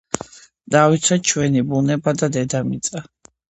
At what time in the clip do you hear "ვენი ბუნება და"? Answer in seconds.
1.41-2.33